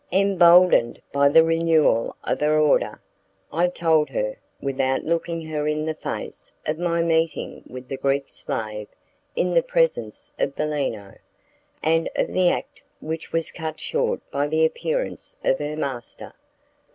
Emboldened 0.11 0.99
by 1.11 1.29
the 1.29 1.43
renewal 1.43 2.15
of 2.23 2.41
her 2.41 2.59
order, 2.59 2.99
I 3.53 3.67
told 3.67 4.09
her, 4.09 4.35
without 4.59 5.03
looking 5.03 5.43
her 5.45 5.67
in 5.67 5.85
the 5.85 5.93
face, 5.93 6.51
of 6.65 6.79
my 6.79 7.03
meeting 7.03 7.61
with 7.67 7.87
the 7.87 7.97
Greek 7.97 8.27
slave 8.27 8.87
in 9.35 9.53
the 9.53 9.61
presence 9.61 10.33
of 10.39 10.55
Bellino, 10.55 11.19
and 11.83 12.09
of 12.15 12.29
the 12.33 12.49
act 12.49 12.81
which 12.99 13.31
was 13.31 13.51
cut 13.51 13.79
short 13.79 14.21
by 14.31 14.47
the 14.47 14.65
appearance 14.65 15.35
of 15.43 15.59
her 15.59 15.75
master. 15.77 16.33